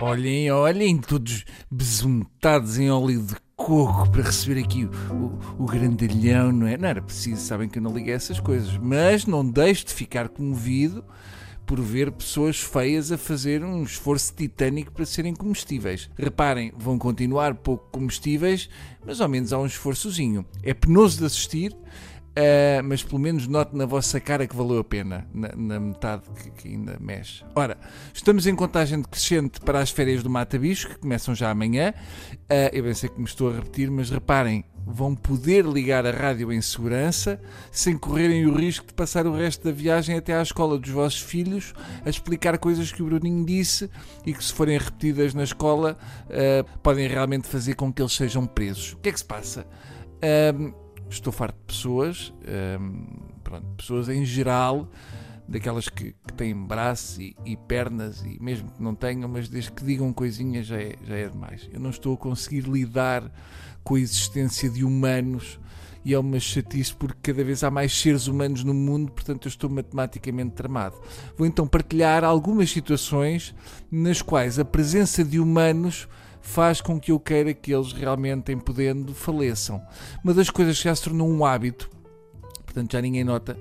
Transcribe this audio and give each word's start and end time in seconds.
Olhem, 0.00 0.50
olhem, 0.50 0.98
todos 0.98 1.46
besuntados 1.70 2.78
em 2.78 2.90
óleo 2.90 3.22
de 3.22 3.34
coco 3.56 4.10
para 4.10 4.24
receber 4.24 4.62
aqui 4.62 4.84
o, 4.84 4.90
o, 5.14 5.64
o, 5.64 5.66
grandalhão, 5.66 6.52
não 6.52 6.66
é? 6.66 6.76
Não 6.76 6.86
era 6.86 7.00
preciso, 7.00 7.40
sabem 7.40 7.66
que 7.66 7.78
eu 7.78 7.82
não 7.82 7.94
liguei 7.94 8.12
a 8.12 8.16
essas 8.16 8.38
coisas, 8.38 8.76
mas 8.76 9.24
não 9.24 9.48
deixo 9.48 9.86
de 9.86 9.94
ficar 9.94 10.28
comovido 10.28 11.02
por 11.64 11.80
ver 11.80 12.12
pessoas 12.12 12.60
feias 12.60 13.10
a 13.10 13.16
fazer 13.16 13.64
um 13.64 13.82
esforço 13.82 14.34
titânico 14.34 14.92
para 14.92 15.06
serem 15.06 15.34
comestíveis. 15.34 16.10
Reparem, 16.16 16.72
vão 16.76 16.98
continuar 16.98 17.54
pouco 17.54 17.88
comestíveis, 17.90 18.68
mas 19.04 19.20
ao 19.20 19.28
menos 19.30 19.50
há 19.50 19.58
um 19.58 19.66
esforçozinho. 19.66 20.44
É 20.62 20.74
penoso 20.74 21.18
de 21.18 21.24
assistir, 21.24 21.74
Uh, 22.36 22.84
mas 22.84 23.02
pelo 23.02 23.18
menos 23.18 23.46
note 23.46 23.74
na 23.74 23.86
vossa 23.86 24.20
cara 24.20 24.46
que 24.46 24.54
valeu 24.54 24.80
a 24.80 24.84
pena, 24.84 25.26
na, 25.32 25.48
na 25.56 25.80
metade 25.80 26.24
que, 26.36 26.50
que, 26.50 26.68
ainda 26.68 26.98
mexe. 27.00 27.42
Ora, 27.54 27.78
estamos 28.12 28.46
em 28.46 28.54
contagem 28.54 29.00
decrescente 29.00 29.58
para 29.58 29.80
as 29.80 29.90
férias 29.90 30.22
do 30.22 30.28
Mata 30.28 30.58
Bicho, 30.58 30.86
que 30.88 30.98
começam 30.98 31.34
já 31.34 31.50
amanhã. 31.50 31.94
Uh, 32.32 32.68
eu 32.74 32.82
bem 32.82 32.92
sei 32.92 33.08
que 33.08 33.18
me 33.18 33.24
estou 33.24 33.48
a 33.50 33.54
repetir, 33.54 33.90
mas 33.90 34.10
reparem, 34.10 34.66
vão 34.86 35.14
poder 35.14 35.64
ligar 35.64 36.04
a 36.04 36.10
rádio 36.10 36.52
em 36.52 36.60
segurança, 36.60 37.40
sem 37.72 37.96
correrem 37.96 38.44
o 38.44 38.54
risco 38.54 38.86
de 38.86 38.92
passar 38.92 39.26
o 39.26 39.34
resto 39.34 39.64
da 39.64 39.72
viagem 39.72 40.14
até 40.14 40.34
à 40.34 40.42
escola 40.42 40.78
dos 40.78 40.90
vossos 40.90 41.22
filhos 41.22 41.72
a 42.04 42.10
explicar 42.10 42.58
coisas 42.58 42.92
que 42.92 43.02
o 43.02 43.06
Bruninho 43.06 43.46
disse 43.46 43.90
e 44.26 44.34
que, 44.34 44.44
se 44.44 44.52
forem 44.52 44.76
repetidas 44.76 45.32
na 45.32 45.42
escola, 45.42 45.96
uh, 46.26 46.78
podem 46.82 47.08
realmente 47.08 47.48
fazer 47.48 47.76
com 47.76 47.90
que 47.90 48.02
eles 48.02 48.12
sejam 48.12 48.46
presos. 48.46 48.92
O 48.92 48.98
que 48.98 49.08
é 49.08 49.12
que 49.12 49.18
se 49.18 49.24
passa? 49.24 49.66
Estou 51.08 51.32
farto 51.32 51.56
de 51.58 51.74
pessoas, 51.74 52.32
um, 52.80 53.06
pronto, 53.42 53.66
pessoas 53.76 54.08
em 54.08 54.24
geral, 54.24 54.88
daquelas 55.48 55.88
que, 55.88 56.14
que 56.26 56.32
têm 56.34 56.54
braços 56.54 57.18
e, 57.18 57.36
e, 57.44 57.56
pernas, 57.56 58.22
e 58.22 58.38
mesmo 58.42 58.70
que 58.70 58.82
não 58.82 58.94
tenham, 58.94 59.28
mas 59.28 59.48
desde 59.48 59.72
que 59.72 59.84
digam 59.84 60.12
coisinhas 60.12 60.66
já 60.66 60.80
é, 60.80 60.96
já 61.06 61.16
é 61.16 61.28
demais. 61.28 61.68
Eu 61.72 61.80
não 61.80 61.90
estou 61.90 62.14
a 62.14 62.16
conseguir 62.16 62.62
lidar 62.62 63.30
com 63.84 63.94
a 63.94 64.00
existência 64.00 64.68
de 64.68 64.84
humanos 64.84 65.60
e 66.04 66.14
é 66.14 66.18
uma 66.18 66.38
chatice 66.38 66.94
porque 66.94 67.32
cada 67.32 67.42
vez 67.44 67.64
há 67.64 67.70
mais 67.70 67.96
seres 67.96 68.28
humanos 68.28 68.62
no 68.62 68.72
mundo, 68.72 69.10
portanto 69.10 69.46
eu 69.46 69.48
estou 69.48 69.68
matematicamente 69.68 70.52
tramado. 70.52 70.96
Vou 71.36 71.46
então 71.46 71.66
partilhar 71.66 72.22
algumas 72.24 72.70
situações 72.70 73.54
nas 73.90 74.22
quais 74.22 74.58
a 74.58 74.64
presença 74.64 75.24
de 75.24 75.40
humanos 75.40 76.08
faz 76.46 76.80
com 76.80 76.98
que 76.98 77.10
eu 77.10 77.18
queira 77.18 77.52
que 77.52 77.74
eles 77.74 77.92
realmente, 77.92 78.52
em 78.52 78.58
podendo, 78.58 79.12
faleçam. 79.12 79.82
Uma 80.22 80.32
das 80.32 80.48
coisas 80.48 80.78
que 80.78 80.84
já 80.84 80.94
se 80.94 81.02
tornou 81.02 81.28
um 81.28 81.44
hábito, 81.44 81.90
portanto 82.64 82.92
já 82.92 83.00
ninguém 83.02 83.24
nota, 83.24 83.58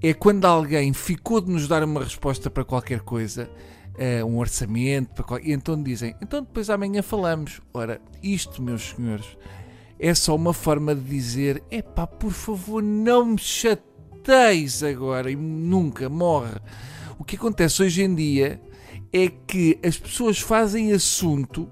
é 0.00 0.14
quando 0.14 0.44
alguém 0.44 0.92
ficou 0.92 1.40
de 1.40 1.50
nos 1.50 1.66
dar 1.66 1.82
uma 1.82 2.02
resposta 2.02 2.48
para 2.48 2.64
qualquer 2.64 3.00
coisa, 3.00 3.50
uh, 3.96 4.24
um 4.24 4.38
orçamento, 4.38 5.24
qual... 5.24 5.40
e 5.40 5.52
então 5.52 5.82
dizem, 5.82 6.14
então 6.22 6.40
depois 6.40 6.70
amanhã 6.70 7.02
falamos. 7.02 7.60
Ora, 7.74 8.00
isto, 8.22 8.62
meus 8.62 8.90
senhores, 8.90 9.26
é 9.98 10.14
só 10.14 10.34
uma 10.34 10.54
forma 10.54 10.94
de 10.94 11.02
dizer, 11.02 11.62
epá, 11.70 12.06
por 12.06 12.32
favor, 12.32 12.80
não 12.80 13.26
me 13.26 13.38
chateis 13.38 14.84
agora 14.84 15.28
e 15.28 15.36
nunca 15.36 16.08
morre. 16.08 16.54
O 17.18 17.24
que 17.24 17.34
acontece 17.34 17.82
hoje 17.82 18.04
em 18.04 18.14
dia 18.14 18.60
é 19.12 19.28
que 19.28 19.76
as 19.84 19.98
pessoas 19.98 20.38
fazem 20.38 20.92
assunto 20.92 21.68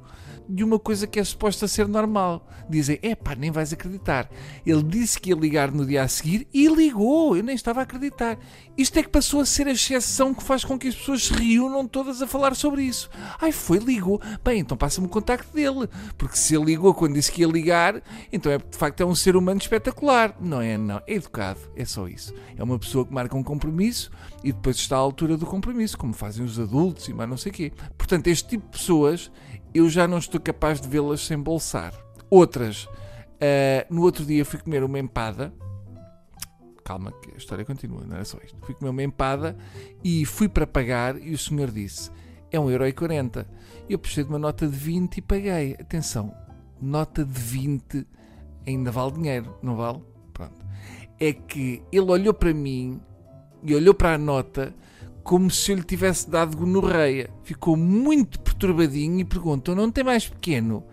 de 0.49 0.65
uma 0.65 0.79
coisa 0.79 1.07
que 1.07 1.19
é 1.19 1.25
suposta 1.25 1.67
ser 1.69 1.89
normal. 1.89 2.47
Dizem, 2.69 2.99
é 3.03 3.15
pá, 3.15 3.35
nem 3.35 3.51
vais 3.51 3.73
acreditar. 3.73 4.29
Ele 4.65 4.83
disse 4.83 5.21
que 5.21 5.31
ia 5.31 5.37
ligar 5.37 5.71
no 5.71 5.87
dia 5.87 6.03
a 6.03 6.09
seguir 6.09 6.47
e 6.53 6.67
ligou. 6.69 7.37
Eu 7.37 7.43
nem 7.43 7.55
estava 7.55 7.81
a 7.81 7.83
acreditar. 7.83 8.39
Isto 8.77 8.99
é 8.99 9.03
que 9.03 9.09
passou 9.09 9.41
a 9.41 9.47
ser 9.47 9.67
a 9.67 9.73
exceção 9.73 10.35
que 10.35 10.43
faz 10.43 10.65
com 10.65 10.79
que 10.79 10.89
as 10.89 10.95
pessoas 10.95 11.25
se 11.25 11.33
reúnam 11.33 11.87
todas 11.87 12.21
a 12.21 12.27
falar 12.27 12.55
sobre 12.55 12.83
isso. 12.83 13.09
Ai, 13.41 13.53
foi, 13.53 13.79
ligou. 13.79 14.21
Bem, 14.45 14.61
então 14.61 14.77
passa-me 14.77 15.07
o 15.07 15.11
contacto 15.11 15.55
dele. 15.55 15.89
Porque 16.19 16.37
se 16.37 16.55
ele 16.55 16.65
ligou 16.65 16.93
quando 16.95 17.15
disse 17.15 17.31
que 17.31 17.43
ia 17.43 17.49
ligar, 17.49 18.03
então 18.33 18.51
é 18.51 18.59
de 18.59 18.77
facto 18.77 19.01
é 19.01 19.07
um 19.07 19.15
ser 19.15 19.37
humano 19.37 19.61
espetacular. 19.61 20.37
Não 20.41 20.61
é, 20.61 20.77
não. 20.77 21.01
É 21.07 21.15
educado. 21.15 21.61
É 21.77 21.85
só 21.85 22.09
isso. 22.09 22.35
É 22.57 22.63
uma 22.63 22.79
pessoa 22.79 23.05
que 23.05 23.13
marca 23.13 23.37
um 23.37 23.43
compromisso 23.43 24.11
e 24.43 24.53
depois 24.53 24.77
está 24.77 24.97
à 24.97 24.99
altura 24.99 25.37
do 25.37 25.47
compromisso, 25.47 25.97
como 25.97 26.13
fazem 26.13 26.45
os 26.45 26.59
adultos 26.59 27.09
e 27.09 27.15
mais 27.15 27.29
não 27.29 27.37
sei 27.37 27.51
o 27.51 27.55
quê. 27.55 27.73
Portanto, 27.97 28.27
este 28.29 28.49
tipo 28.49 28.65
de 28.67 28.79
pessoas 28.79 29.31
eu 29.77 29.91
já 29.91 30.09
não 30.09 30.19
estou 30.19 30.41
capaz 30.41 30.81
de 30.81 30.89
vê-las 30.89 31.21
sem 31.21 31.39
bolsar. 31.39 31.93
Outras, 32.31 32.85
uh, 32.85 33.87
no 33.91 34.03
outro 34.03 34.25
dia 34.25 34.45
fui 34.45 34.59
comer 34.59 34.83
uma 34.83 34.99
empada. 34.99 35.53
Calma, 36.83 37.13
que 37.13 37.33
a 37.35 37.37
história 37.37 37.65
continua, 37.65 38.05
não 38.07 38.15
era 38.17 38.25
só 38.25 38.39
isto. 38.45 38.57
Fui 38.63 38.75
comer 38.75 38.91
uma 38.91 39.03
empada 39.03 39.57
e 40.03 40.25
fui 40.25 40.49
para 40.49 40.67
pagar 40.67 41.21
e 41.21 41.35
o 41.35 41.39
senhor 41.39 41.71
disse: 41.71 42.11
é 42.51 42.59
1,40€. 42.59 43.45
Eu 43.89 43.99
puxei 43.99 44.25
de 44.25 44.31
uma 44.31 44.39
nota 44.39 44.67
de 44.67 44.77
20 44.77 45.19
e 45.19 45.23
paguei. 45.23 45.77
Atenção, 45.79 46.35
nota 46.81 47.25
de 47.25 47.39
20 47.39 48.07
ainda 48.67 48.91
vale 48.91 49.13
dinheiro, 49.13 49.57
não 49.63 49.77
vale? 49.77 50.03
Pronto. 50.33 50.65
É 51.21 51.33
que 51.33 51.83
ele 51.93 52.11
olhou 52.11 52.35
para 52.35 52.53
mim 52.53 53.01
e 53.63 53.75
olhou 53.75 53.95
para 53.95 54.15
a 54.15 54.19
nota 54.19 54.75
como 55.27 55.51
se 55.51 55.73
eu 55.73 55.77
lhe 55.77 55.83
tivesse 55.83 56.31
dado 56.31 56.57
gonorreia. 56.57 57.29
Ficou 57.43 57.77
muito 57.77 58.39
perturbadinho 58.39 59.19
e 59.19 59.25
perguntou: 59.25 59.75
não 59.75 59.91
tem 59.91 60.05
mais 60.05 60.29
pequeno? 60.29 60.85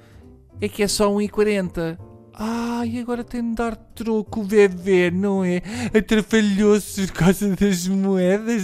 É 0.59 0.67
que 0.67 0.81
é 0.81 0.87
só 0.87 1.07
1,40. 1.07 1.99
Ai, 2.35 2.97
agora 2.97 3.23
tem 3.23 3.47
de 3.47 3.55
dar 3.55 3.75
troco 3.75 4.41
o 4.41 4.43
bebê, 4.43 5.11
não 5.11 5.45
é? 5.45 5.61
Atrapalhou-se 5.95 7.05
por 7.05 7.13
causa 7.13 7.55
das 7.55 7.87
moedas. 7.87 8.63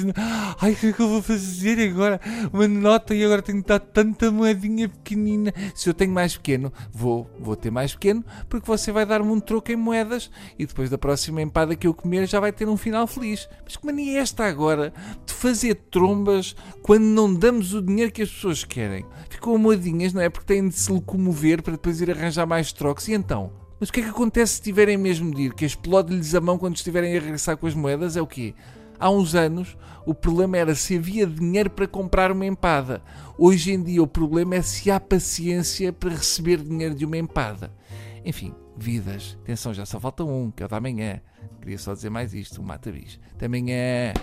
Ai, 0.60 0.72
o 0.72 0.76
que 0.76 0.88
é 0.88 0.94
que 0.94 1.00
eu 1.00 1.08
vou 1.08 1.22
fazer 1.22 1.80
agora? 1.88 2.20
Uma 2.52 2.68
nota 2.68 3.14
e 3.14 3.24
agora 3.24 3.44
tenho 3.44 3.62
de 3.62 3.68
dar 3.68 3.80
tanta 3.80 4.32
moedinha 4.32 4.90
pequenina. 4.90 5.54
Se 5.76 5.88
eu 5.88 5.94
tenho 5.94 6.12
mais 6.12 6.36
pequeno, 6.36 6.74
vou, 6.92 7.30
vou 7.40 7.56
ter 7.56 7.70
mais 7.70 7.94
pequeno, 7.94 8.26
porque 8.50 8.66
você 8.66 8.92
vai 8.92 9.06
dar-me 9.06 9.30
um 9.32 9.40
troco 9.40 9.72
em 9.72 9.76
moedas 9.76 10.32
e 10.58 10.66
depois 10.66 10.90
da 10.90 10.98
próxima 10.98 11.40
empada 11.40 11.76
que 11.76 11.86
eu 11.86 11.94
comer 11.94 12.28
já 12.28 12.40
vai 12.40 12.52
ter 12.52 12.68
um 12.68 12.78
final 12.78 13.06
feliz. 13.06 13.48
Mas 13.64 13.78
que 13.78 13.86
mania 13.86 14.18
é 14.18 14.22
esta 14.22 14.46
agora 14.46 14.92
de 15.28 15.32
fazer 15.32 15.76
trombas 15.92 16.56
quando 16.82 17.04
não 17.04 17.32
damos 17.32 17.76
o 17.76 17.84
dinheiro 17.84 18.12
que 18.12 18.24
as 18.24 18.32
pessoas 18.32 18.64
querem? 18.64 19.06
Ficou 19.30 19.60
moedinhas, 19.60 20.12
não 20.12 20.24
é? 20.24 20.30
Porque 20.30 20.56
têm 20.56 20.68
de 20.68 20.74
se 20.74 20.92
locomover 20.92 21.62
para 21.62 21.74
depois 21.74 22.02
ir 22.02 22.10
arranjar 22.10 22.48
mais 22.48 22.74
trocos. 22.74 23.08
E 23.08 23.14
então? 23.14 23.69
Mas 23.80 23.90
o 23.90 23.94
que 23.94 24.02
é 24.02 24.04
que 24.04 24.10
acontece 24.10 24.56
se 24.56 24.62
tiverem 24.62 24.98
mesmo 24.98 25.34
de 25.34 25.44
ir? 25.44 25.54
Que 25.54 25.66
explode-lhes 25.66 26.36
a 26.36 26.42
mão 26.42 26.58
quando 26.58 26.76
estiverem 26.76 27.16
a 27.16 27.20
regressar 27.20 27.56
com 27.56 27.66
as 27.66 27.74
moedas? 27.74 28.18
É 28.18 28.22
o 28.22 28.28
quê? 28.28 28.54
Há 29.00 29.10
uns 29.10 29.34
anos 29.34 29.78
o 30.06 30.14
problema 30.14 30.58
era 30.58 30.76
se 30.76 30.98
havia 30.98 31.26
dinheiro 31.26 31.70
para 31.70 31.88
comprar 31.88 32.32
uma 32.32 32.46
empada. 32.46 33.02
Hoje 33.38 33.72
em 33.72 33.82
dia 33.82 34.04
o 34.04 34.08
problema 34.08 34.56
é 34.56 34.62
se 34.62 34.92
há 34.92 35.00
paciência 35.00 35.94
para 35.94 36.10
receber 36.10 36.58
dinheiro 36.58 36.94
de 36.94 37.06
uma 37.06 37.18
empada. 37.18 37.72
Enfim, 38.26 38.54
vidas. 38.76 39.38
Atenção, 39.44 39.74
já 39.74 39.86
só 39.86 40.00
falta 40.00 40.24
um, 40.26 40.52
que 40.52 40.62
é 40.62 40.66
o 40.66 40.70
da 40.70 40.82
manhã. 40.82 41.22
Queria 41.62 41.78
só 41.78 41.94
dizer 41.94 42.10
mais 42.10 42.34
isto, 42.34 42.62
um 42.62 42.66
mata-bis. 42.66 43.20
Até 43.34 43.46
amanhã. 43.46 44.14